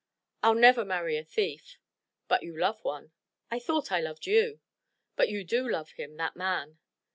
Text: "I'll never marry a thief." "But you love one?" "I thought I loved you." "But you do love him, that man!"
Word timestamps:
"I'll 0.41 0.55
never 0.55 0.83
marry 0.83 1.15
a 1.15 1.23
thief." 1.23 1.77
"But 2.27 2.41
you 2.41 2.57
love 2.57 2.83
one?" 2.83 3.11
"I 3.51 3.59
thought 3.59 3.91
I 3.91 4.01
loved 4.01 4.25
you." 4.25 4.59
"But 5.15 5.29
you 5.29 5.43
do 5.43 5.69
love 5.69 5.91
him, 5.91 6.15
that 6.17 6.35
man!" 6.35 6.79